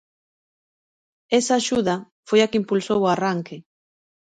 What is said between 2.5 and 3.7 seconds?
impulsou o arranque.